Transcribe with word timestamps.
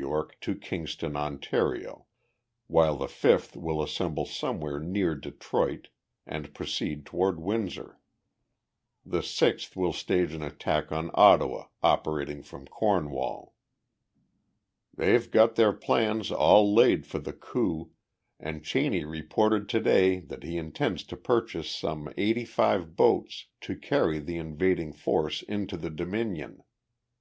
Y., 0.00 0.22
to 0.42 0.54
Kingston, 0.54 1.16
Ontario, 1.16 2.06
while 2.68 2.94
the 2.96 3.08
fifth 3.08 3.56
will 3.56 3.82
assemble 3.82 4.24
somewhere 4.24 4.78
near 4.78 5.16
Detroit 5.16 5.88
and 6.24 6.54
proceed 6.54 7.04
toward 7.04 7.40
Windsor. 7.40 7.98
The 9.04 9.24
sixth 9.24 9.74
will 9.74 9.92
stage 9.92 10.32
an 10.34 10.42
attack 10.44 10.92
on 10.92 11.10
Ottawa, 11.14 11.64
operating 11.82 12.44
from 12.44 12.68
Cornwall. 12.68 13.54
"They've 14.94 15.28
got 15.28 15.56
their 15.56 15.72
plans 15.72 16.30
all 16.30 16.72
laid 16.72 17.04
for 17.04 17.18
the 17.18 17.32
coup, 17.32 17.90
and 18.38 18.64
Cheney 18.64 19.04
reported 19.04 19.68
to 19.70 19.80
day 19.80 20.20
that 20.20 20.44
he 20.44 20.58
intends 20.58 21.02
to 21.06 21.16
purchase 21.16 21.68
some 21.68 22.08
eighty 22.16 22.44
five 22.44 22.94
boats 22.94 23.46
to 23.62 23.74
carry 23.74 24.20
the 24.20 24.36
invading 24.36 24.92
force 24.92 25.42
into 25.42 25.76
the 25.76 25.90
Dominion. 25.90 26.62